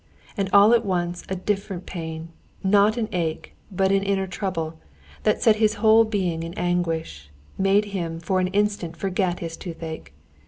And 0.35 0.49
all 0.51 0.73
at 0.73 0.83
once 0.83 1.23
a 1.29 1.35
different 1.35 1.85
pain, 1.85 2.29
not 2.63 2.97
an 2.97 3.07
ache, 3.11 3.53
but 3.71 3.91
an 3.91 4.01
inner 4.01 4.25
trouble, 4.25 4.79
that 5.21 5.43
set 5.43 5.57
his 5.57 5.75
whole 5.75 6.05
being 6.05 6.41
in 6.41 6.55
anguish, 6.55 7.29
made 7.55 7.85
him 7.93 8.19
for 8.19 8.39
an 8.39 8.47
instant 8.47 8.97
forget 8.97 9.41
his 9.41 9.55
toothache. 9.55 10.11